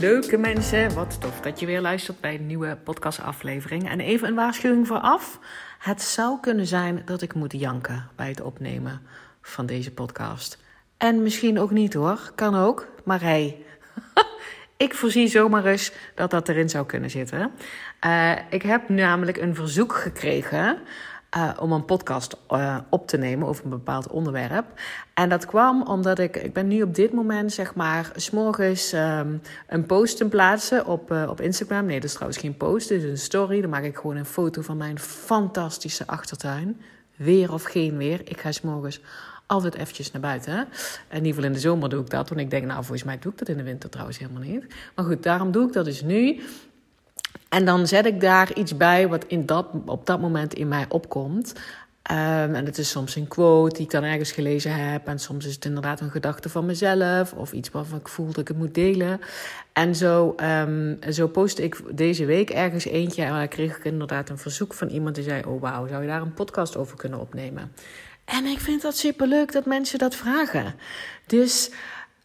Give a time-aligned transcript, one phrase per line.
[0.00, 0.94] leuke mensen.
[0.94, 3.90] Wat tof dat je weer luistert bij een nieuwe podcastaflevering.
[3.90, 5.38] En even een waarschuwing vooraf.
[5.78, 9.00] Het zou kunnen zijn dat ik moet janken bij het opnemen
[9.42, 10.58] van deze podcast.
[10.96, 12.88] En misschien ook niet hoor, kan ook.
[13.04, 13.64] Maar hey,
[14.86, 17.50] ik voorzie zomaar eens dat dat erin zou kunnen zitten.
[18.06, 20.78] Uh, ik heb namelijk een verzoek gekregen
[21.36, 24.66] uh, om een podcast uh, op te nemen over een bepaald onderwerp.
[25.14, 29.40] En dat kwam omdat ik, ik ben nu op dit moment, zeg maar, s'morgens um,
[29.66, 31.86] een post te plaatsen op, uh, op Instagram.
[31.86, 33.60] Nee, dat is trouwens geen post, dus een story.
[33.60, 36.80] Dan maak ik gewoon een foto van mijn fantastische achtertuin.
[37.16, 38.20] Weer of geen weer.
[38.24, 39.00] Ik ga s'morgens
[39.46, 40.52] altijd eventjes naar buiten.
[40.52, 40.60] Hè?
[40.60, 42.28] In ieder geval in de zomer doe ik dat.
[42.28, 44.64] Want ik denk, nou, volgens mij doe ik dat in de winter trouwens helemaal niet.
[44.94, 46.40] Maar goed, daarom doe ik dat dus nu.
[47.56, 50.84] En dan zet ik daar iets bij wat in dat, op dat moment in mij
[50.88, 51.52] opkomt.
[52.10, 55.06] Um, en het is soms een quote die ik dan ergens gelezen heb.
[55.06, 57.32] En soms is het inderdaad een gedachte van mezelf.
[57.32, 59.20] Of iets waarvan ik voel dat ik het moet delen.
[59.72, 63.22] En zo, um, zo postte ik deze week ergens eentje.
[63.22, 66.22] En kreeg ik inderdaad een verzoek van iemand die zei: Oh wauw, zou je daar
[66.22, 67.72] een podcast over kunnen opnemen?
[68.24, 70.74] En ik vind dat super leuk dat mensen dat vragen.
[71.26, 71.70] Dus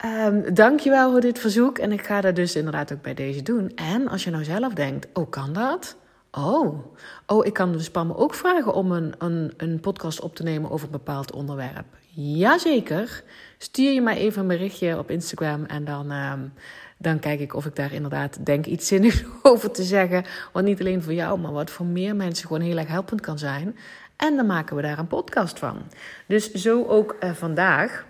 [0.06, 1.78] um, dankjewel voor dit verzoek.
[1.78, 3.72] En ik ga dat dus inderdaad ook bij deze doen.
[3.76, 5.96] En als je nou zelf denkt, oh kan dat?
[6.32, 6.86] Oh,
[7.26, 10.72] oh ik kan dus Pam ook vragen om een, een, een podcast op te nemen
[10.72, 11.86] over een bepaald onderwerp.
[12.14, 13.24] Jazeker.
[13.58, 16.54] Stuur je mij even een berichtje op Instagram en dan, um,
[16.98, 20.24] dan kijk ik of ik daar inderdaad denk iets zinnigs over te zeggen.
[20.52, 23.38] Wat niet alleen voor jou, maar wat voor meer mensen gewoon heel erg helpend kan
[23.40, 23.76] zijn.
[24.16, 25.82] En dan maken we daar een podcast van.
[26.28, 28.06] Dus zo ook uh, vandaag.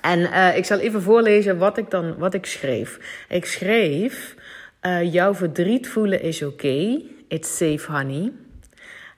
[0.00, 3.24] En uh, ik zal even voorlezen wat ik dan wat ik schreef.
[3.28, 4.34] Ik schreef:
[4.82, 7.02] uh, Jouw verdriet voelen is oké.
[7.28, 8.32] It's safe, honey.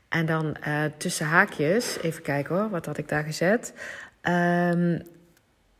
[0.08, 3.74] En dan uh, tussen haakjes, even kijken hoor, wat had ik daar gezet?
[4.22, 5.02] Um,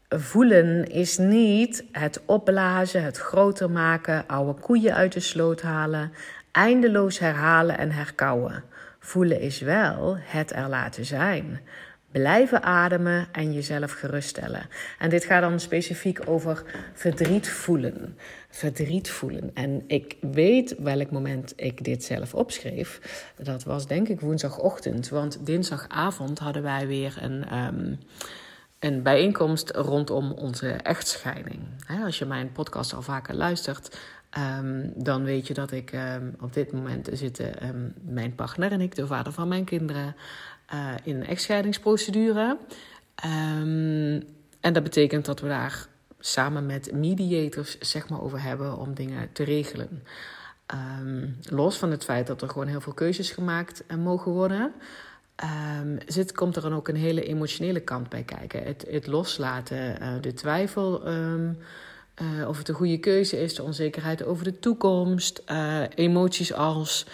[0.08, 6.12] voelen is niet het opblazen, het groter maken, oude koeien uit de sloot halen,
[6.52, 8.64] eindeloos herhalen en herkauwen.
[8.98, 11.60] Voelen is wel het er laten zijn.
[12.10, 14.69] Blijven ademen en jezelf geruststellen.
[14.98, 16.62] En dit gaat dan specifiek over
[16.93, 18.16] verdriet voelen.
[18.48, 19.50] Verdriet voelen.
[19.54, 23.00] En ik weet welk moment ik dit zelf opschreef.
[23.43, 25.09] Dat was denk ik woensdagochtend.
[25.09, 27.56] Want dinsdagavond hadden wij weer een.
[27.56, 27.99] Um,
[28.78, 31.59] een bijeenkomst rondom onze echtscheiding.
[32.04, 33.99] Als je mijn podcast al vaker luistert,
[34.38, 38.94] Um, dan weet je dat ik um, op dit moment zitten mijn partner en ik,
[38.94, 40.16] de vader van mijn kinderen,
[40.75, 42.58] uh, in een echtscheidingsprocedure.
[44.60, 45.86] en dat betekent dat we daar
[46.19, 50.03] samen met mediators zeg maar, over hebben om dingen te regelen.
[51.42, 54.72] los van het feit dat er gewoon heel veel keuzes gemaakt uh, mogen worden.
[56.06, 58.62] zit, komt er dan ook een hele emotionele kant bij kijken.
[58.62, 64.25] Het, het loslaten, uh, de twijfel uh, of het een goede keuze is, de onzekerheid
[64.25, 65.42] over de toekomst,
[65.94, 67.06] emoties als.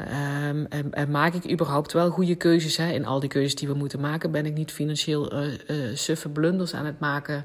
[0.00, 2.76] Um, en, maak ik überhaupt wel goede keuzes?
[2.76, 2.92] Hè?
[2.92, 6.74] In al die keuzes die we moeten maken, ben ik niet financieel uh, suffe blunders
[6.74, 7.44] aan het maken.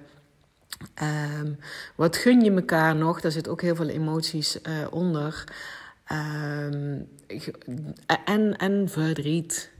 [1.41, 1.57] Um,
[1.95, 3.21] wat gun je elkaar nog?
[3.21, 4.59] Daar zit ook heel veel emoties
[4.89, 5.43] onder.
[6.11, 7.09] Um,
[8.25, 9.71] en, en verdriet.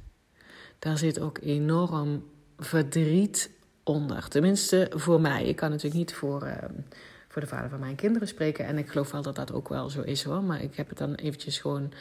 [0.80, 2.24] Daar zit ook enorm
[2.58, 3.50] verdriet
[3.84, 4.28] onder.
[4.28, 5.46] Tenminste, voor mij.
[5.46, 6.70] Ik kan natuurlijk niet voor
[7.38, 8.66] voor de vader van mijn kinderen spreken.
[8.66, 10.44] En ik geloof wel dat dat ook wel zo is hoor.
[10.44, 11.92] Maar ik heb het dan eventjes gewoon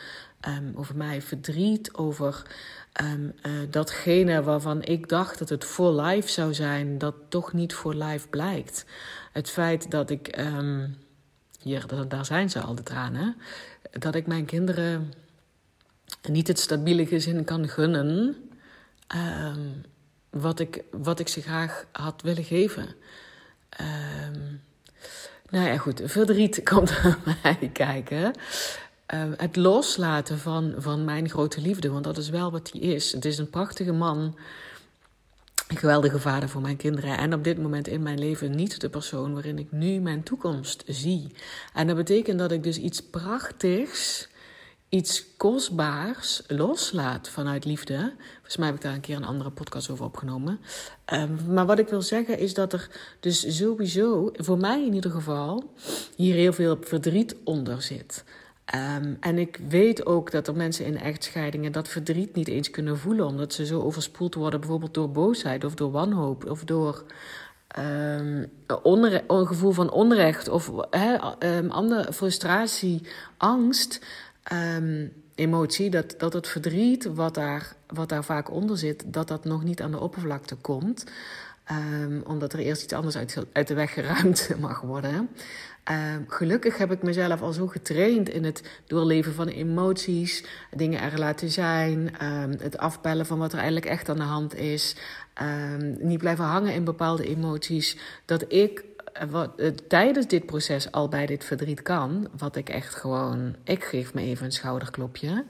[0.49, 1.95] um, over mij verdriet.
[1.95, 2.43] Over
[3.03, 6.99] um, uh, datgene waarvan ik dacht dat het voor life zou zijn.
[6.99, 8.85] Dat toch niet voor life blijkt.
[9.33, 10.39] Het feit dat ik.
[10.39, 10.97] Um,
[11.63, 13.37] hier, daar zijn ze al de tranen.
[13.91, 15.13] Dat ik mijn kinderen
[16.29, 18.37] niet het stabiele gezin kan gunnen.
[20.31, 22.95] wat, ik, wat ik ze graag had willen geven.
[25.51, 28.33] Nou ja, goed, verdriet komt bij mij kijken.
[29.15, 33.13] Uh, het loslaten van, van mijn grote liefde, want dat is wel wat hij is.
[33.13, 34.37] Het is een prachtige man.
[35.69, 37.19] een geweldige vader voor mijn kinderen.
[37.19, 40.83] En op dit moment in mijn leven niet de persoon waarin ik nu mijn toekomst
[40.87, 41.33] zie.
[41.75, 44.29] En dat betekent dat ik dus iets prachtigs,
[44.89, 48.13] iets kostbaars loslaat vanuit liefde.
[48.33, 50.61] Volgens mij heb ik daar een keer een andere podcast over opgenomen.
[51.13, 52.89] Um, maar wat ik wil zeggen is dat er
[53.21, 55.73] dus sowieso, voor mij in ieder geval,
[56.17, 58.25] hier heel veel verdriet onder zit.
[58.75, 62.99] Um, en ik weet ook dat er mensen in echtscheidingen dat verdriet niet eens kunnen
[62.99, 67.05] voelen, omdat ze zo overspoeld worden, bijvoorbeeld door boosheid of door wanhoop of door
[67.79, 68.51] um,
[69.27, 70.71] een gevoel van onrecht of
[71.41, 73.03] um, andere frustratie,
[73.37, 74.01] angst,
[75.35, 79.65] emotie, dat, dat het verdriet wat daar, wat daar vaak onder zit, dat dat nog
[79.65, 81.05] niet aan de oppervlakte komt.
[82.25, 85.29] omdat er eerst iets anders uit, uit de weg geruimd mag worden.
[85.91, 91.19] Uh, gelukkig heb ik mezelf al zo getraind in het doorleven van emoties, dingen er
[91.19, 94.97] laten zijn, uh, het afbellen van wat er eigenlijk echt aan de hand is,
[95.43, 98.85] uh, niet blijven hangen in bepaalde emoties, dat ik
[99.19, 103.57] eh, wat, uh, tijdens dit proces al bij dit verdriet kan, wat ik echt gewoon,
[103.65, 105.45] ik geef me even een schouderklopje.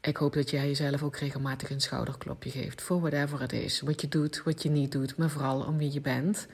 [0.00, 4.00] Ik hoop dat jij jezelf ook regelmatig een schouderklopje geeft voor whatever het is, wat
[4.00, 6.46] je doet, wat je niet doet, maar vooral om wie je bent.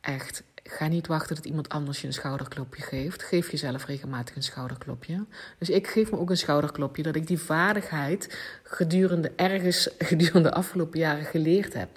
[0.00, 3.22] Echt Ga niet wachten dat iemand anders je een schouderklopje geeft.
[3.22, 5.24] Geef jezelf regelmatig een schouderklopje.
[5.58, 10.54] Dus ik geef me ook een schouderklopje dat ik die vaardigheid gedurende ergens gedurende de
[10.54, 11.88] afgelopen jaren geleerd heb.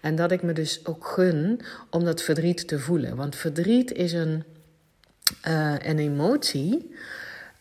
[0.00, 1.60] En dat ik me dus ook gun
[1.90, 3.16] om dat verdriet te voelen.
[3.16, 4.44] Want verdriet is een,
[5.48, 6.94] uh, een emotie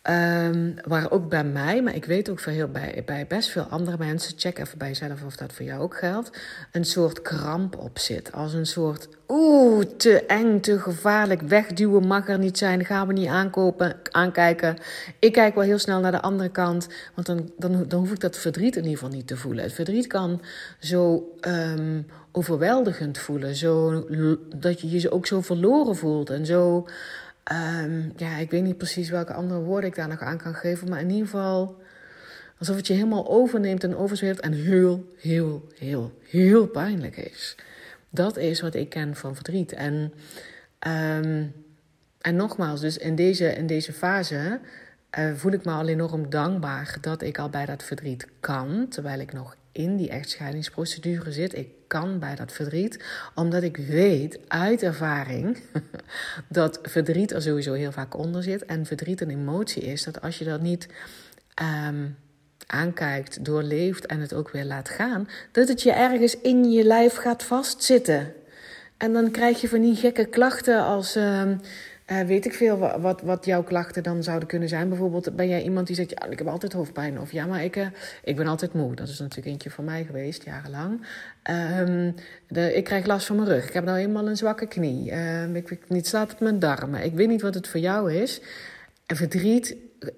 [0.10, 3.64] Um, waar ook bij mij, maar ik weet ook voor heel bij, bij best veel
[3.64, 6.38] andere mensen, check even bij jezelf of dat voor jou ook geldt,
[6.72, 8.32] een soort kramp op zit.
[8.32, 13.14] Als een soort, oeh, te eng, te gevaarlijk, wegduwen mag er niet zijn, gaan we
[13.14, 14.78] niet aankopen, aankijken.
[15.20, 18.20] Ik kijk wel heel snel naar de andere kant, want dan, dan, dan hoef ik
[18.20, 19.64] dat verdriet in ieder geval niet te voelen.
[19.64, 20.42] Het verdriet kan
[20.80, 24.06] zo um, overweldigend voelen, zo,
[24.56, 26.88] dat je je ook zo verloren voelt en zo
[27.52, 30.90] Um, ja, ik weet niet precies welke andere woorden ik daar nog aan kan geven.
[30.90, 31.82] Maar in ieder geval
[32.60, 34.40] alsof het je helemaal overneemt en overzweeft.
[34.40, 37.56] En heel, heel, heel, heel pijnlijk is.
[38.10, 39.72] Dat is wat ik ken van verdriet.
[39.72, 40.14] En,
[40.88, 41.54] um,
[42.22, 44.60] en nogmaals, dus in deze, in deze fase
[45.20, 48.86] uh, voel ik me al enorm dankbaar dat ik al bij dat verdriet kan.
[48.90, 51.58] Terwijl ik nog in die echtscheidingsprocedure zit.
[51.58, 53.04] Ik kan bij dat verdriet,
[53.36, 55.58] omdat ik weet uit ervaring
[56.60, 58.66] dat verdriet er sowieso heel vaak onder zit.
[58.66, 60.88] En verdriet een emotie is dat als je dat niet
[61.88, 62.18] um,
[62.68, 67.16] aankijkt, doorleeft en het ook weer laat gaan, dat het je ergens in je lijf
[67.16, 68.34] gaat vastzitten.
[68.98, 71.16] En dan krijg je van die gekke klachten als.
[71.16, 71.60] Um,
[72.22, 74.90] uh, weet ik veel wat, wat jouw klachten dan zouden kunnen zijn.
[74.90, 77.20] Bijvoorbeeld ben jij iemand die zegt, ja, ik heb altijd hoofdpijn.
[77.20, 77.88] Of ja, maar ik, uh,
[78.24, 78.96] ik ben altijd moe.
[78.96, 81.06] Dat is natuurlijk eentje van mij geweest, jarenlang.
[82.48, 83.68] De, ik krijg last van mijn rug.
[83.68, 85.12] Ik heb nou eenmaal een zwakke knie.
[85.12, 87.04] Uh, ik weet niet, slaat op mijn darmen.
[87.04, 88.42] Ik weet niet wat het voor jou is.
[89.06, 89.76] En verdriet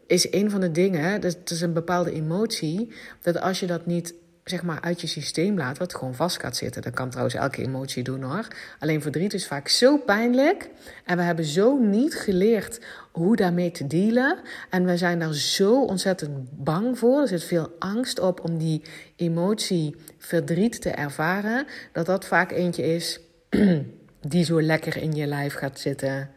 [0.07, 4.13] is een van de dingen, dat is een bepaalde emotie, dat als je dat niet
[4.45, 6.81] zeg maar uit je systeem laat, wat gewoon vast gaat zitten.
[6.81, 8.47] Dat kan trouwens elke emotie doen hoor.
[8.79, 10.69] Alleen verdriet is vaak zo pijnlijk.
[11.05, 12.79] En we hebben zo niet geleerd
[13.11, 14.39] hoe daarmee te dealen.
[14.69, 17.21] En we zijn daar zo ontzettend bang voor.
[17.21, 18.81] Er zit veel angst op om die
[19.15, 21.65] emotie verdriet te ervaren.
[21.91, 23.19] Dat dat vaak eentje is
[24.31, 26.29] die zo lekker in je lijf gaat zitten.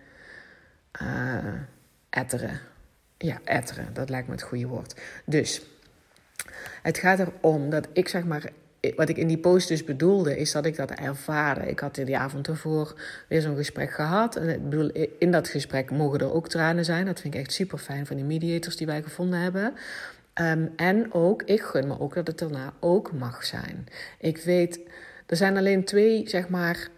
[1.02, 1.44] Uh,
[2.10, 2.60] etteren.
[3.18, 3.94] Ja, etteren.
[3.94, 5.00] Dat lijkt me het goede woord.
[5.24, 5.62] Dus
[6.83, 8.50] het gaat erom dat ik zeg maar
[8.97, 11.68] wat ik in die post dus bedoelde, is dat ik dat ervaren.
[11.68, 14.37] Ik had die avond ervoor weer zo'n gesprek gehad.
[14.37, 17.07] En ik bedoel, in dat gesprek mogen er ook tranen zijn.
[17.07, 19.75] Dat vind ik echt super fijn van die mediators die wij gevonden hebben.
[20.40, 23.87] Um, en ook, ik gun me ook dat het daarna ook mag zijn.
[24.18, 24.80] Ik weet,
[25.26, 26.88] er zijn alleen twee, zeg maar.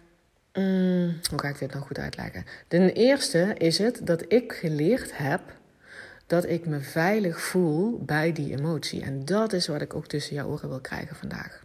[0.53, 2.45] Mm, hoe ga ik dit nou goed uitleggen?
[2.67, 5.41] De eerste is het dat ik geleerd heb
[6.31, 9.01] dat ik me veilig voel bij die emotie.
[9.01, 11.63] En dat is wat ik ook tussen jouw oren wil krijgen vandaag.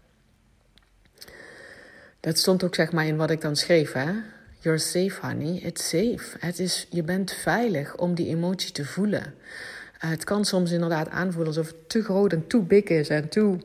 [2.21, 4.13] Dat stond ook zeg maar in wat ik dan schreef, hè?
[4.61, 5.61] You're safe, honey.
[5.63, 6.37] It's safe.
[6.39, 9.23] Het is, je bent veilig om die emotie te voelen.
[9.25, 13.29] Uh, het kan soms inderdaad aanvoelen alsof het te groot en te big is en
[13.29, 13.57] te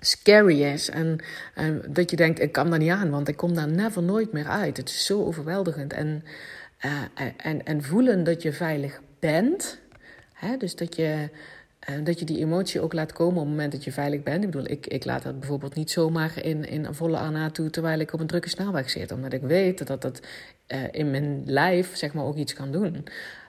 [0.00, 0.90] scary is.
[0.90, 1.18] En,
[1.54, 4.32] en, dat je denkt, ik kan daar niet aan, want ik kom daar never nooit
[4.32, 4.76] meer uit.
[4.76, 5.92] Het is zo overweldigend.
[5.92, 6.24] En,
[6.84, 7.02] uh,
[7.36, 9.82] en, en voelen dat je veilig bent,
[10.44, 10.56] Hè?
[10.56, 11.28] Dus dat je,
[11.90, 14.44] uh, dat je die emotie ook laat komen op het moment dat je veilig bent.
[14.44, 18.00] Ik bedoel, ik, ik laat dat bijvoorbeeld niet zomaar in, in volle arna toe terwijl
[18.00, 19.12] ik op een drukke snelweg zit.
[19.12, 20.20] Omdat ik weet dat dat
[20.68, 23.04] uh, in mijn lijf zeg maar, ook iets kan doen.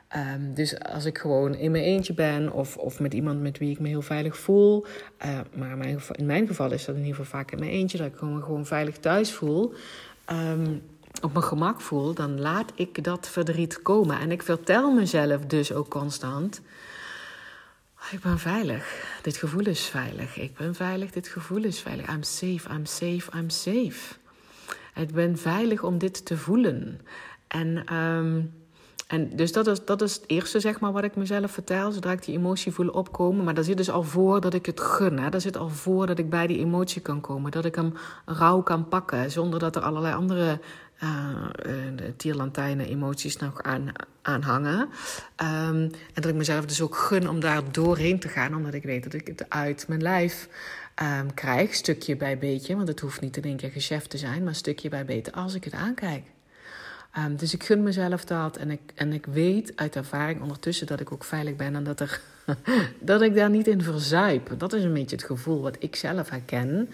[0.07, 3.71] Ehm, dus als ik gewoon in mijn eentje ben of, of met iemand met wie
[3.71, 4.85] ik me heel veilig voel.
[5.25, 8.07] Uh, maar in mijn geval is dat in ieder geval vaak in mijn eentje, dat
[8.07, 9.73] ik me gewoon veilig thuis voel.
[10.31, 10.81] Um,
[11.22, 14.19] op mijn gemak voel, dan laat ik dat verdriet komen.
[14.19, 16.62] En ik vertel mezelf dus ook constant.
[18.12, 19.17] Ik ben veilig.
[19.22, 20.38] Dit gevoel is veilig.
[20.38, 21.12] Ik ben veilig.
[21.12, 22.07] Dit gevoel is veilig.
[22.10, 22.69] I'm safe.
[22.74, 23.38] I'm safe.
[23.38, 24.15] I'm safe.
[24.95, 27.01] Ik ben veilig om dit te voelen.
[27.48, 28.53] En, um,
[29.07, 31.91] en dus dat is, dat is het eerste, zeg maar, wat ik mezelf vertel.
[31.91, 33.43] Zodra ik die emotie voel opkomen.
[33.43, 35.19] Maar dat zit dus al voor dat ik het gun.
[35.19, 35.29] Hè.
[35.29, 37.51] Dat zit al voor dat ik bij die emotie kan komen.
[37.51, 37.93] Dat ik hem
[38.25, 39.31] rauw kan pakken.
[39.31, 40.60] Zonder dat er allerlei andere
[41.03, 41.45] uh,
[42.17, 44.79] tierlantijnen emoties nog aan, aan hangen.
[44.79, 44.89] Um,
[45.81, 48.55] en dat ik mezelf dus ook gun om daar doorheen te gaan.
[48.55, 50.49] Omdat ik weet dat ik het uit mijn lijf
[51.01, 51.73] um, krijg.
[51.73, 52.75] Stukje bij beetje.
[52.75, 54.43] Want het hoeft niet in één keer geschäft te zijn.
[54.43, 56.23] Maar stukje bij beetje als ik het aankijk.
[57.17, 58.57] Um, dus ik gun mezelf dat.
[58.57, 61.75] En ik, en ik weet uit ervaring ondertussen dat ik ook veilig ben.
[61.75, 62.21] En dat, er,
[62.99, 64.49] dat ik daar niet in verzuip.
[64.57, 66.89] Dat is een beetje het gevoel wat ik zelf herken.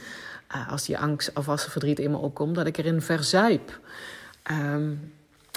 [0.56, 2.56] Uh, als die angst of als er verdriet in me opkomt.
[2.56, 3.80] Dat ik erin verzuip.
[4.52, 5.14] Um,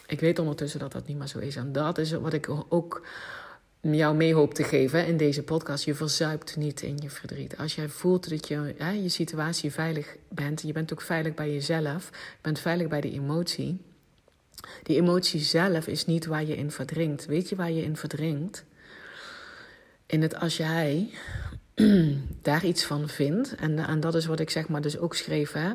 [0.06, 1.56] ik weet ondertussen dat dat niet meer zo is.
[1.56, 3.06] En dat is wat ik ook
[3.80, 5.84] jou mee hoop te geven in deze podcast.
[5.84, 7.56] Je verzuipt niet in je verdriet.
[7.56, 11.52] Als jij voelt dat je hè, je situatie veilig bent, je bent ook veilig bij
[11.52, 13.80] jezelf, je bent veilig bij die emotie.
[14.82, 17.26] Die emotie zelf is niet waar je in verdrinkt.
[17.26, 18.64] Weet je waar je in verdrinkt?
[20.06, 21.10] In het als jij
[22.42, 25.52] daar iets van vindt, en, en dat is wat ik zeg maar dus ook schreef,
[25.52, 25.70] hè?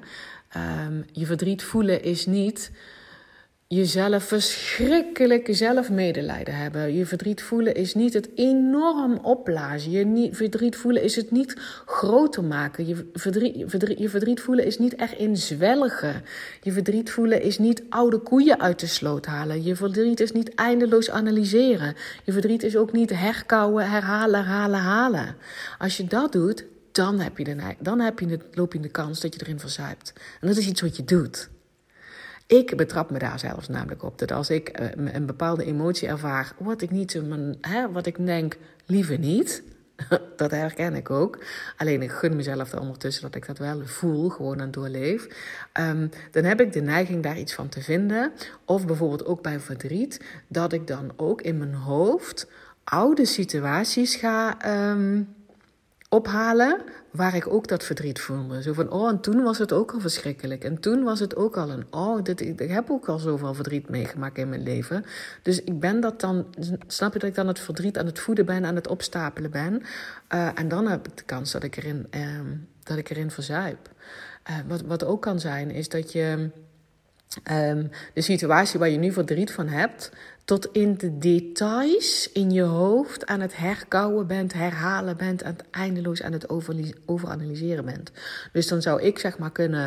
[0.85, 2.71] Um, je verdriet voelen is niet
[3.75, 6.93] jezelf verschrikkelijk zelf medelijden hebben.
[6.93, 9.91] Je verdriet voelen is niet het enorm opblazen.
[9.91, 12.87] Je verdriet voelen is het niet groter maken.
[12.87, 13.55] Je verdriet,
[13.97, 16.23] je verdriet voelen is niet erin zwelgen.
[16.61, 19.63] Je verdriet voelen is niet oude koeien uit de sloot halen.
[19.63, 21.95] Je verdriet is niet eindeloos analyseren.
[22.23, 25.35] Je verdriet is ook niet herkauwen, herhalen, herhalen, halen.
[25.77, 28.89] Als je dat doet, dan, heb je de, dan heb je het, loop je de
[28.89, 30.13] kans dat je erin verzuipt.
[30.41, 31.49] En dat is iets wat je doet.
[32.49, 34.17] Ik betrap me daar zelfs namelijk op.
[34.17, 37.21] Dat als ik uh, een bepaalde emotie ervaar, wat ik niet,
[37.61, 39.63] hè, wat ik denk, liever niet.
[40.35, 41.43] dat herken ik ook.
[41.77, 45.27] Alleen ik gun mezelf er ondertussen dat ik dat wel voel, gewoon aan doorleef.
[45.79, 48.31] Um, dan heb ik de neiging daar iets van te vinden.
[48.65, 52.47] Of bijvoorbeeld ook bij verdriet, dat ik dan ook in mijn hoofd
[52.83, 54.57] oude situaties ga.
[54.91, 55.35] Um,
[56.09, 58.61] ophalen waar ik ook dat verdriet voelde.
[58.61, 60.63] Zo van, oh, en toen was het ook al verschrikkelijk.
[60.63, 63.89] En toen was het ook al een, oh, dit, ik heb ook al zoveel verdriet
[63.89, 65.05] meegemaakt in mijn leven.
[65.41, 66.45] Dus ik ben dat dan,
[66.87, 69.81] snap je dat ik dan het verdriet aan het voeden ben, aan het opstapelen ben.
[70.33, 72.39] Uh, en dan heb ik de kans dat ik erin, uh,
[72.83, 73.89] dat ik erin verzuip.
[74.49, 76.49] Uh, wat, wat ook kan zijn, is dat je
[77.51, 80.11] um, de situatie waar je nu verdriet van hebt,
[80.49, 86.21] tot in de details in je hoofd aan het herkouwen bent, herhalen bent, en eindeloos
[86.21, 86.49] aan het
[87.05, 88.11] overanalyseren bent.
[88.51, 89.85] Dus dan zou ik zeg maar kunnen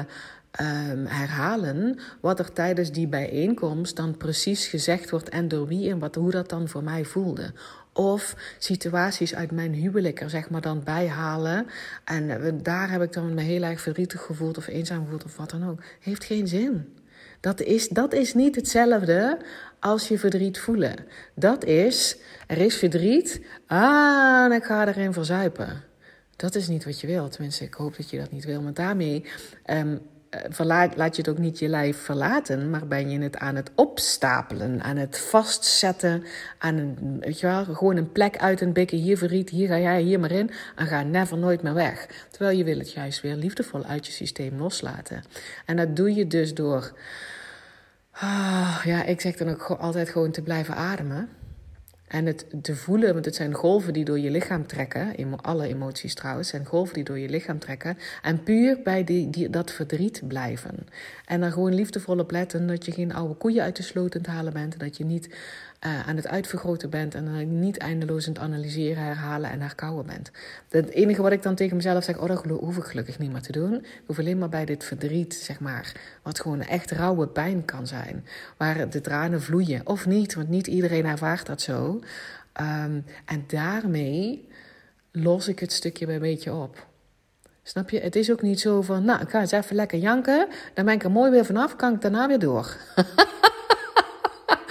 [0.60, 5.98] um, herhalen wat er tijdens die bijeenkomst dan precies gezegd wordt en door wie en
[5.98, 7.52] wat, hoe dat dan voor mij voelde.
[7.92, 11.66] Of situaties uit mijn huwelijk er zeg maar dan bijhalen.
[12.04, 15.50] En daar heb ik dan me heel erg verdrietig gevoeld of eenzaam gevoeld of wat
[15.50, 15.82] dan ook.
[16.00, 17.01] Heeft geen zin.
[17.42, 19.38] Dat is, dat is niet hetzelfde
[19.80, 20.96] als je verdriet voelen.
[21.34, 25.82] Dat is, er is verdriet, ah, en ik ga erin verzuipen.
[26.36, 27.32] Dat is niet wat je wilt.
[27.32, 28.62] Tenminste, ik hoop dat je dat niet wil.
[28.62, 29.24] Maar daarmee
[29.66, 30.00] um,
[30.48, 33.70] verlaat, laat je het ook niet je lijf verlaten, maar ben je het aan het
[33.74, 36.24] opstapelen, aan het vastzetten,
[36.58, 38.98] aan een, wel, gewoon een plek uit een bekken.
[38.98, 42.26] Hier verdriet, hier ga jij hier maar in en ga never nooit meer weg.
[42.30, 45.24] Terwijl je wil het juist weer liefdevol uit je systeem loslaten.
[45.66, 46.92] En dat doe je dus door
[48.12, 51.28] Ah, ja, ik zeg dan ook altijd gewoon te blijven ademen.
[52.12, 55.14] En het te voelen, want het zijn golven die door je lichaam trekken.
[55.40, 57.98] Alle emoties trouwens zijn golven die door je lichaam trekken.
[58.22, 60.86] En puur bij die, dat verdriet blijven.
[61.26, 64.34] En dan gewoon liefdevol op letten dat je geen oude koeien uit de sloot aan
[64.34, 64.78] halen bent.
[64.78, 65.28] Dat je niet
[65.86, 70.30] uh, aan het uitvergroten bent en niet eindeloos aan het analyseren, herhalen en herkauwen bent.
[70.68, 73.40] Het enige wat ik dan tegen mezelf zeg, oh, dat hoef ik gelukkig niet meer
[73.42, 73.74] te doen.
[73.74, 77.86] Ik hoef alleen maar bij dit verdriet, zeg maar, wat gewoon echt rauwe pijn kan
[77.86, 78.26] zijn.
[78.56, 79.86] Waar de tranen vloeien.
[79.86, 82.00] Of niet, want niet iedereen ervaart dat zo.
[82.60, 84.48] Um, en daarmee
[85.12, 86.86] los ik het stukje bij beetje op.
[87.62, 88.00] Snap je?
[88.00, 90.48] Het is ook niet zo van, nou, ik ga eens even lekker janken.
[90.74, 92.76] Dan ben ik er mooi weer vanaf, kan ik daarna weer door.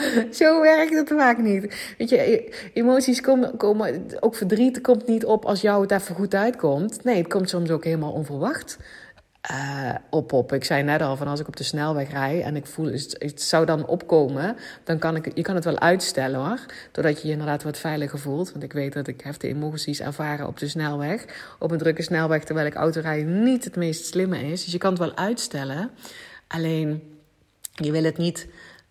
[0.39, 1.93] Zo werkt het vaak niet.
[1.97, 6.15] Weet je, e- emoties komen, komen, ook verdriet komt niet op als jou het even
[6.15, 7.03] goed uitkomt.
[7.03, 8.77] Nee, het komt soms ook helemaal onverwacht.
[9.51, 10.53] uh, op op.
[10.53, 13.41] Ik zei net al van als ik op de snelweg rij en ik voel het,
[13.41, 16.59] zou dan opkomen, dan kan ik je kan het wel uitstellen hoor,
[16.91, 18.51] doordat je je inderdaad wat veiliger voelt.
[18.51, 21.25] Want ik weet dat ik heftige emoties ervaren op de snelweg,
[21.59, 24.63] op een drukke snelweg, terwijl ik autorijden niet het meest slimme is.
[24.63, 25.89] Dus je kan het wel uitstellen,
[26.47, 27.19] alleen
[27.71, 28.47] je wil het niet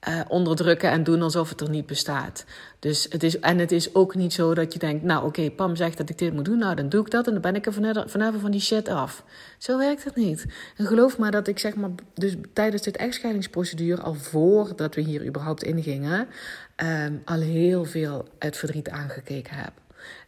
[0.09, 2.45] uh, onderdrukken en doen alsof het er niet bestaat.
[2.79, 5.77] Dus het is, en het is ook niet zo dat je denkt, nou oké, Pam
[5.77, 7.67] zegt dat ik dit moet doen, nou dan doe ik dat en dan ben ik
[7.67, 7.73] er
[8.07, 9.25] vanavond van die shit af.
[9.59, 10.47] Zo werkt het niet.
[10.77, 15.27] En geloof maar dat ik zeg maar, dus tijdens dit echtscheidingsprocedure, al voordat we hier
[15.27, 16.29] überhaupt ingingen,
[16.77, 19.73] um, al heel veel het verdriet aangekeken heb.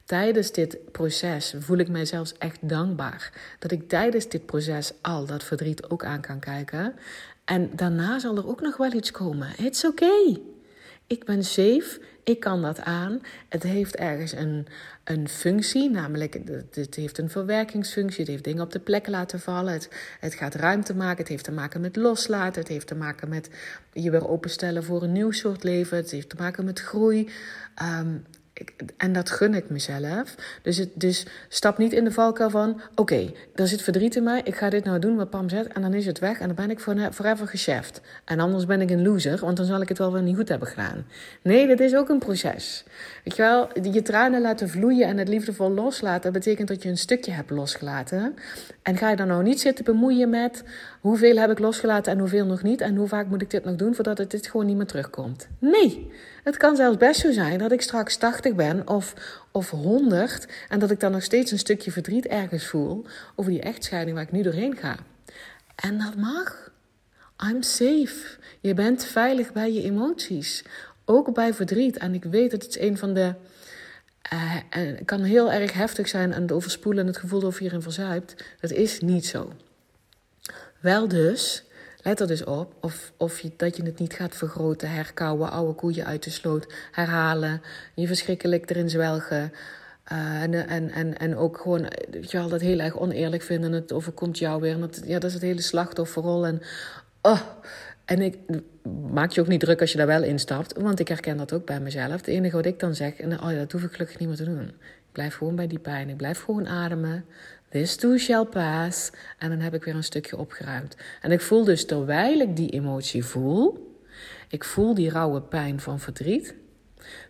[0.04, 5.26] Tijdens dit proces voel ik mij zelfs echt dankbaar dat ik tijdens dit proces al
[5.26, 6.94] dat verdriet ook aan kan kijken.
[7.52, 9.48] En daarna zal er ook nog wel iets komen.
[9.58, 10.42] It's okay.
[11.06, 12.00] Ik ben safe.
[12.24, 13.20] Ik kan dat aan.
[13.48, 14.66] Het heeft ergens een,
[15.04, 16.38] een functie, namelijk
[16.70, 18.20] het heeft een verwerkingsfunctie.
[18.20, 19.72] Het heeft dingen op de plek laten vallen.
[19.72, 19.88] Het,
[20.20, 21.18] het gaat ruimte maken.
[21.18, 22.60] Het heeft te maken met loslaten.
[22.60, 23.50] Het heeft te maken met
[23.92, 25.96] je weer openstellen voor een nieuw soort leven.
[25.96, 27.30] Het heeft te maken met groei.
[28.00, 28.24] Um,
[28.96, 30.34] en dat gun ik mezelf.
[30.62, 34.40] Dus, dus stap niet in de valkuil van: oké, okay, zit verdriet in mij.
[34.44, 35.66] Ik ga dit nou doen wat Pam zegt.
[35.66, 36.38] En dan is het weg.
[36.38, 36.80] En dan ben ik
[37.12, 38.00] forever gecheft.
[38.24, 40.48] En anders ben ik een loser, want dan zal ik het wel weer niet goed
[40.48, 41.06] hebben gedaan.
[41.42, 42.84] Nee, dit is ook een proces.
[43.24, 46.32] Weet je wel, je tranen laten vloeien en het liefdevol loslaten.
[46.32, 48.34] betekent dat je een stukje hebt losgelaten.
[48.82, 50.64] En ga je dan nou niet zitten bemoeien met
[51.00, 52.80] hoeveel heb ik losgelaten en hoeveel nog niet.
[52.80, 55.48] En hoe vaak moet ik dit nog doen voordat het dit gewoon niet meer terugkomt.
[55.58, 56.10] Nee.
[56.44, 59.14] Het kan zelfs best zo zijn dat ik straks 80 ben of,
[59.50, 63.04] of 100 en dat ik dan nog steeds een stukje verdriet ergens voel
[63.36, 64.96] over die echtscheiding waar ik nu doorheen ga.
[65.74, 66.70] En dat mag.
[67.50, 68.38] I'm safe.
[68.60, 70.64] Je bent veilig bij je emoties.
[71.04, 71.98] Ook bij verdriet.
[71.98, 73.34] En ik weet dat het een van de.
[74.32, 77.62] Uh, het kan heel erg heftig zijn en het overspoelen en het gevoel of je
[77.62, 78.44] hierin verzuipt.
[78.60, 79.52] Dat is niet zo.
[80.80, 81.64] Wel dus
[82.02, 85.74] Let er dus op of, of je, dat je het niet gaat vergroten, herkauwen, oude
[85.74, 87.62] koeien uit de sloot, herhalen,
[87.94, 89.52] je verschrikkelijk erin zwelgen.
[90.12, 93.72] Uh, en, en, en, en ook gewoon weet je wel, dat heel erg oneerlijk vinden.
[93.72, 94.78] Het overkomt jou weer.
[94.78, 96.46] Dat, ja, dat is het hele slachtofferrol.
[96.46, 96.62] En,
[97.20, 97.40] oh,
[98.04, 98.38] en ik
[99.12, 100.80] maak je ook niet druk als je daar wel instapt.
[100.80, 102.12] Want ik herken dat ook bij mezelf.
[102.12, 104.44] Het enige wat ik dan zeg, en oh, dat hoef ik gelukkig niet meer te
[104.44, 104.68] doen.
[104.68, 106.08] Ik blijf gewoon bij die pijn.
[106.08, 107.24] Ik blijf gewoon ademen.
[107.68, 109.10] This too shall pass.
[109.38, 110.96] En dan heb ik weer een stukje opgeruimd.
[111.20, 113.96] En ik voel dus terwijl ik die emotie voel,
[114.48, 116.54] ik voel die rauwe pijn van verdriet.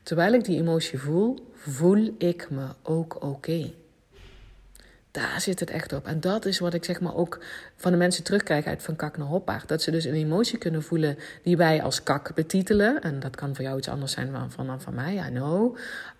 [0.02, 3.70] Terwijl ik die emotie voel, voel ik me ook oké.
[5.12, 6.06] Daar zit het echt op.
[6.06, 7.38] En dat is wat ik zeg maar ook
[7.76, 9.68] van de mensen terugkrijg uit van kak naar hoppaard.
[9.68, 13.02] Dat ze dus een emotie kunnen voelen die wij als kak betitelen.
[13.02, 15.76] En dat kan voor jou iets anders zijn dan van, van mij, I know.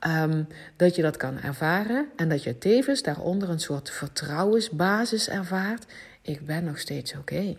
[0.07, 2.09] Um, dat je dat kan ervaren.
[2.17, 5.85] En dat je tevens daaronder een soort vertrouwensbasis ervaart.
[6.23, 7.57] Ik ben nog steeds oké.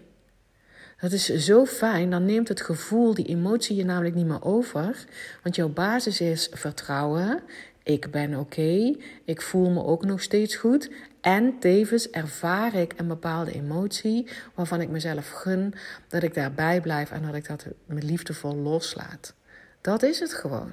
[1.00, 2.10] Dat is zo fijn.
[2.10, 5.06] Dan neemt het gevoel, die emotie je namelijk niet meer over.
[5.43, 7.39] Want jouw basis is vertrouwen.
[7.84, 8.96] Ik ben oké.
[9.26, 10.89] Ik voel me ook nog steeds goed.
[11.23, 15.73] En tevens ervaar ik een bepaalde emotie waarvan ik mezelf gun
[16.07, 19.33] dat ik daarbij blijf en dat ik dat met liefdevol loslaat.
[19.81, 20.71] Dat is het gewoon.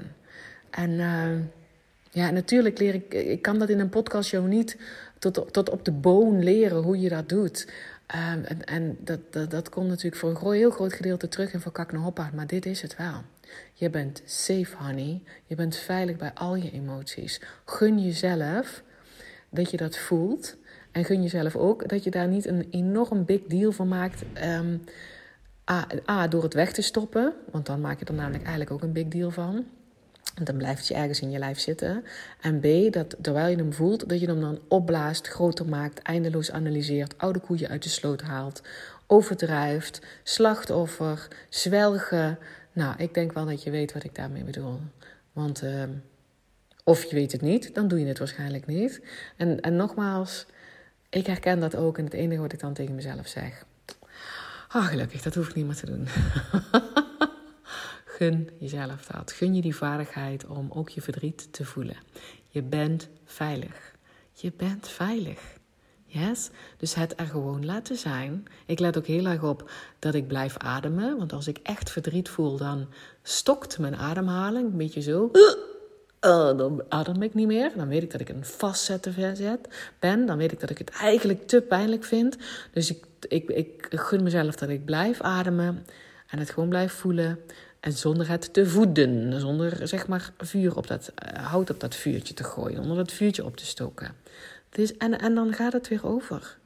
[0.70, 1.30] En uh,
[2.10, 4.76] ja, natuurlijk leer ik, ik kan dat in een podcastshow niet
[5.18, 7.66] tot, tot op de boon leren hoe je dat doet.
[8.34, 11.62] Um, en en dat, dat, dat komt natuurlijk voor een heel groot gedeelte terug in
[11.74, 13.22] naar Hoppa, maar dit is het wel.
[13.72, 15.22] Je bent safe, honey.
[15.46, 17.40] Je bent veilig bij al je emoties.
[17.64, 18.82] Gun jezelf
[19.50, 20.56] dat je dat voelt.
[20.92, 24.22] En gun jezelf ook dat je daar niet een enorm big deal van maakt.
[24.44, 24.82] Um,
[26.08, 27.34] A, door het weg te stoppen.
[27.50, 29.64] Want dan maak je er namelijk eigenlijk ook een big deal van.
[30.34, 32.04] En dan blijft je ergens in je lijf zitten.
[32.40, 36.50] En B, dat terwijl je hem voelt, dat je hem dan opblaast, groter maakt, eindeloos
[36.50, 38.62] analyseert, oude koeien uit de sloot haalt,
[39.06, 42.38] overdrijft, slachtoffer, zwelgen.
[42.72, 44.80] Nou, ik denk wel dat je weet wat ik daarmee bedoel.
[45.32, 45.82] Want uh,
[46.84, 49.02] of je weet het niet, dan doe je het waarschijnlijk niet.
[49.36, 50.46] En, en nogmaals,
[51.10, 51.98] ik herken dat ook.
[51.98, 53.64] En het enige wat ik dan tegen mezelf zeg.
[54.68, 56.06] Ah, gelukkig, dat hoef ik niet meer te doen.
[58.16, 59.32] Gun jezelf dat.
[59.32, 61.96] Gun je die vaardigheid om ook je verdriet te voelen.
[62.48, 63.94] Je bent veilig.
[64.32, 65.40] Je bent veilig.
[66.04, 66.50] Yes?
[66.76, 68.44] Dus het er gewoon laten zijn.
[68.66, 71.18] Ik let ook heel erg op dat ik blijf ademen.
[71.18, 72.86] Want als ik echt verdriet voel, dan
[73.22, 74.70] stokt mijn ademhaling.
[74.70, 75.30] Een beetje zo.
[76.26, 77.72] Uh, dan adem ik niet meer.
[77.76, 80.26] Dan weet ik dat ik een vastzetten verzet ben.
[80.26, 82.36] Dan weet ik dat ik het eigenlijk te pijnlijk vind.
[82.72, 85.86] Dus ik, ik, ik gun mezelf dat ik blijf ademen.
[86.30, 87.38] En het gewoon blijf voelen.
[87.80, 89.40] En zonder het te voeden.
[89.40, 92.80] Zonder zeg maar vuur op dat, uh, hout op dat vuurtje te gooien.
[92.80, 94.14] Onder dat vuurtje op te stoken.
[94.70, 96.58] Dus, en, dan gaat het weer over.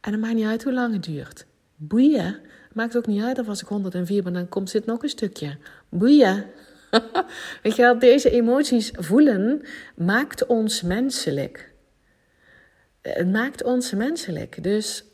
[0.00, 1.46] En het maakt niet uit hoe lang het duurt.
[1.76, 2.40] Boeien.
[2.72, 5.56] Maakt ook niet uit of als ik 104 ben, dan komt zit nog een stukje.
[5.88, 6.44] Boeien.
[7.62, 9.62] Weet je wel, deze emoties voelen
[9.96, 11.72] maakt ons menselijk.
[13.02, 14.62] Het maakt ons menselijk.
[14.62, 15.04] Dus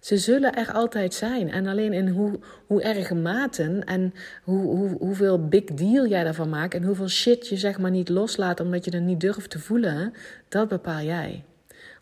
[0.00, 1.50] ze zullen er altijd zijn.
[1.50, 6.48] En alleen in hoe, hoe erg maten en hoe, hoe, hoeveel big deal jij daarvan
[6.48, 9.58] maakt en hoeveel shit je zeg maar niet loslaat omdat je er niet durft te
[9.58, 10.12] voelen,
[10.48, 11.44] dat bepaal jij.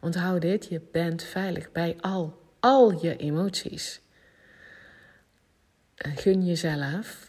[0.00, 4.00] Onthoud dit, je bent veilig bij al, al je emoties.
[5.94, 7.23] gun jezelf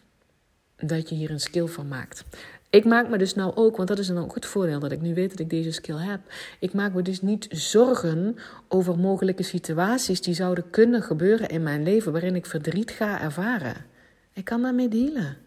[0.77, 2.23] dat je hier een skill van maakt.
[2.69, 5.13] Ik maak me dus nou ook, want dat is dan ook voordeel dat ik nu
[5.13, 6.19] weet dat ik deze skill heb.
[6.59, 8.35] Ik maak me dus niet zorgen
[8.67, 13.75] over mogelijke situaties die zouden kunnen gebeuren in mijn leven waarin ik verdriet ga ervaren.
[14.33, 15.37] Ik kan daarmee dealen.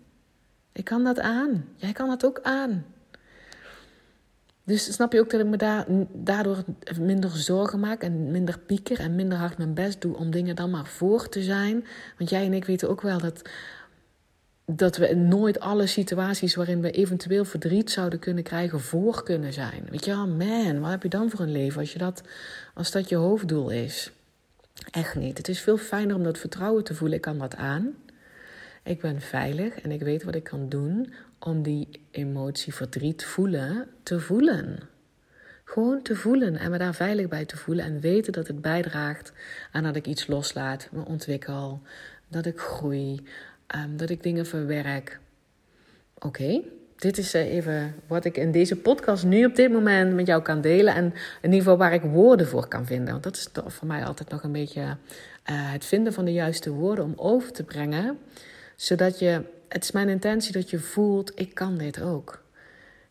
[0.73, 1.65] Ik kan dat aan.
[1.77, 2.85] Jij kan dat ook aan.
[4.65, 6.65] Dus snap je ook dat ik me daar, daardoor
[7.01, 10.71] minder zorgen maak en minder pieker en minder hard mijn best doe om dingen dan
[10.71, 11.87] maar voor te zijn?
[12.19, 13.43] Want jij en ik weten ook wel dat
[14.71, 19.87] dat we nooit alle situaties waarin we eventueel verdriet zouden kunnen krijgen voor kunnen zijn.
[19.91, 22.23] Weet je man, wat heb je dan voor een leven als, je dat,
[22.75, 24.11] als dat je hoofddoel is?
[24.91, 25.39] Echt niet.
[25.39, 27.17] Het is veel fijner om dat vertrouwen te voelen.
[27.17, 27.95] Ik kan dat aan.
[28.83, 33.89] Ik ben veilig en ik weet wat ik kan doen om die emotie verdriet voelen
[34.03, 34.79] te voelen.
[35.65, 39.33] Gewoon te voelen en me daar veilig bij te voelen en weten dat het bijdraagt
[39.73, 41.83] aan dat ik iets loslaat, me ontwikkel,
[42.29, 43.27] dat ik groei,
[43.69, 45.19] Ehm, dat ik dingen verwerk.
[46.19, 46.61] Oké,
[46.97, 50.43] dit is eh, even wat ik in deze podcast nu op dit moment met jou
[50.43, 50.95] kan delen.
[50.95, 53.11] En in ieder geval waar ik woorden voor kan vinden.
[53.11, 54.97] Want dat is voor mij altijd nog een beetje uh,
[55.47, 58.19] het vinden van de juiste woorden om over te brengen.
[58.77, 62.43] Zodat je, het is mijn intentie dat je voelt, ik kan dit ook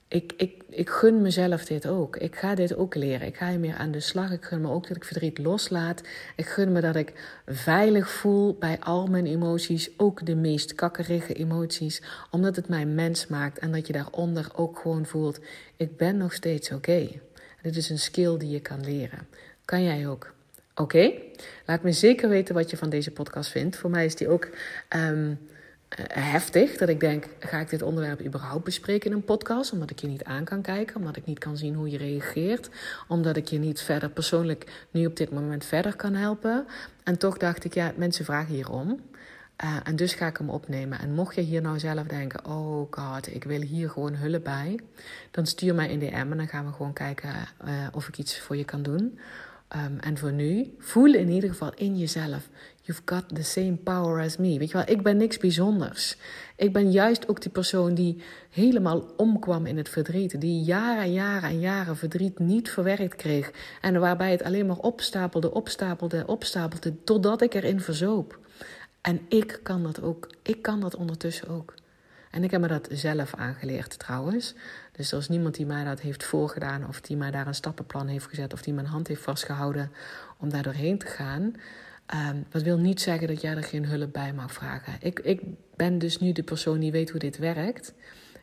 [0.08, 2.16] ik, ik, ik gun mezelf dit ook.
[2.18, 3.28] Ik ga dit ook leren.
[3.28, 4.32] Ik ga meer aan de slag.
[4.32, 6.02] Ik gun me ook dat ik verdriet loslaat.
[6.36, 7.14] Ik gun me dat ik
[7.46, 9.90] veilig voel bij al mijn emoties.
[9.98, 12.02] Ook de meest kakkerige emoties.
[12.32, 13.60] Omdat het mij mens maakt.
[13.60, 15.40] En dat je daaronder ook gewoon voelt:
[15.76, 17.10] ik ben nog steeds oké.
[17.62, 19.28] Dit is een skill die je kan leren.
[19.66, 20.34] Kan jij ook?
[20.76, 21.12] Oké?
[21.66, 23.78] Laat me zeker weten wat je van deze podcast vindt.
[23.78, 24.50] Voor mij is die ook.
[24.88, 25.34] Ehm,
[26.12, 26.78] heftig.
[26.78, 29.72] Dat ik denk, ga ik dit onderwerp überhaupt bespreken in een podcast?
[29.72, 32.70] Omdat ik je niet aan kan kijken, omdat ik niet kan zien hoe je reageert.
[33.08, 36.66] Omdat ik je niet verder persoonlijk nu op dit moment verder kan helpen.
[37.04, 39.00] En toch dacht ik, ja, mensen vragen hierom.
[39.64, 41.00] Uh, en dus ga ik hem opnemen.
[41.00, 44.80] En mocht je hier nou zelf denken: oh god, ik wil hier gewoon hulp bij.
[45.32, 47.30] Dan stuur mij in DM en dan gaan we gewoon kijken
[47.66, 49.20] uh, of ik iets voor je kan doen.
[49.76, 52.50] Um, en voor nu, voel in ieder geval in jezelf.
[52.82, 54.58] You've got the same power as me.
[54.58, 56.18] Weet je wel, ik ben niks bijzonders.
[56.56, 60.42] Ik ben juist ook die persoon die helemaal omkwam in het verdriet.
[60.42, 63.52] Die jaren en jaren en jaren verdriet niet verwerkt kreeg.
[63.82, 67.04] En waarbij het alleen maar opstapelde, opstapelde, opstapelde.
[67.04, 68.40] Totdat ik erin verzoop.
[69.02, 70.30] En ik kan dat ook.
[70.42, 71.74] Ik kan dat ondertussen ook.
[72.32, 74.56] En ik heb me dat zelf aangeleerd trouwens.
[74.98, 78.08] Dus er is niemand die mij dat heeft voorgedaan, of die mij daar een stappenplan
[78.08, 79.92] heeft gezet, of die mijn hand heeft vastgehouden
[80.38, 81.54] om daar doorheen te gaan.
[82.32, 84.94] Um, dat wil niet zeggen dat jij er geen hulp bij mag vragen.
[85.00, 85.42] Ik, ik
[85.76, 87.94] ben dus nu de persoon die weet hoe dit werkt.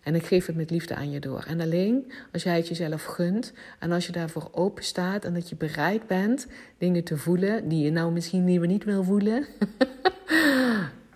[0.02, 1.44] En ik geef het met liefde aan je door.
[1.46, 5.48] En alleen als jij het jezelf gunt en als je daarvoor open staat en dat
[5.48, 6.46] je bereid bent
[6.78, 9.46] dingen te voelen die je nou misschien niet wil voelen.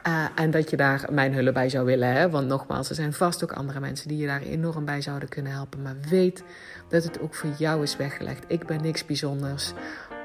[0.08, 2.12] Uh, en dat je daar mijn hulp bij zou willen.
[2.12, 2.30] Hè?
[2.30, 5.52] Want nogmaals, er zijn vast ook andere mensen die je daar enorm bij zouden kunnen
[5.52, 5.82] helpen.
[5.82, 6.44] Maar weet
[6.88, 8.44] dat het ook voor jou is weggelegd.
[8.46, 9.72] Ik ben niks bijzonders.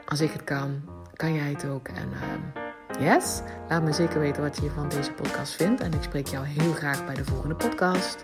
[0.06, 0.82] Als ik het kan,
[1.16, 1.88] kan jij het ook.
[1.88, 2.10] En
[3.00, 5.82] uh, yes, laat me zeker weten wat je van deze podcast vindt.
[5.82, 8.24] En ik spreek jou heel graag bij de volgende podcast.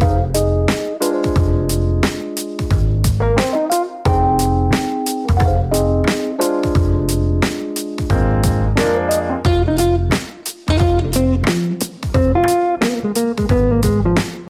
[0.00, 0.47] you